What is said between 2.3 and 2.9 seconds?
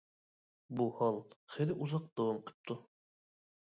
قىپتۇ.